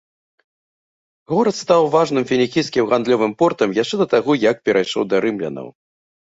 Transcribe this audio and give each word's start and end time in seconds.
Горад 1.31 1.55
стаў 1.63 1.81
важным 1.95 2.23
фінікійскім 2.31 2.87
гандлёвым 2.95 3.31
портам 3.43 3.77
яшчэ 3.81 3.95
да 4.01 4.07
таго 4.15 4.31
як 4.49 4.55
перайшоў 4.71 5.03
да 5.13 5.23
рымлянаў. 5.29 5.67